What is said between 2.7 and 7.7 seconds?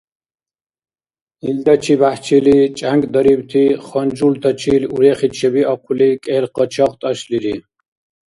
чӀянкӀдарибти ханжултачил урехи чебиахъули кӀел къачагъ тӀашлири.